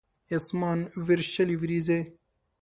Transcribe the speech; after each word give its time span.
اسمان 0.37 0.79
وریشلې 1.05 1.55
وریځې 1.61 1.99